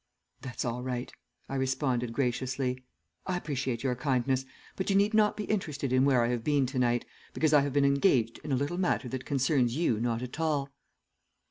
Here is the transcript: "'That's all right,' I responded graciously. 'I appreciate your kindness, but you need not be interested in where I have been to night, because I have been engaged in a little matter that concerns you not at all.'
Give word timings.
"'That's 0.41 0.65
all 0.65 0.81
right,' 0.81 1.13
I 1.47 1.53
responded 1.53 2.11
graciously. 2.11 2.83
'I 3.27 3.37
appreciate 3.37 3.83
your 3.83 3.93
kindness, 3.93 4.45
but 4.75 4.89
you 4.89 4.95
need 4.95 5.13
not 5.13 5.37
be 5.37 5.43
interested 5.43 5.93
in 5.93 6.05
where 6.05 6.23
I 6.23 6.29
have 6.29 6.43
been 6.43 6.65
to 6.65 6.79
night, 6.79 7.05
because 7.35 7.53
I 7.53 7.61
have 7.61 7.73
been 7.73 7.85
engaged 7.85 8.39
in 8.39 8.51
a 8.51 8.55
little 8.57 8.79
matter 8.79 9.07
that 9.09 9.25
concerns 9.25 9.75
you 9.75 9.99
not 9.99 10.23
at 10.23 10.39
all.' 10.39 10.71